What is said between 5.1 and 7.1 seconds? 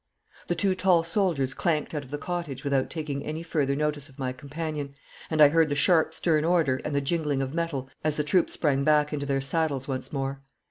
and I heard the sharp stern order and the